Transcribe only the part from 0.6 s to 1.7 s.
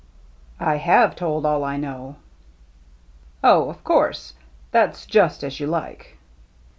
"I have told all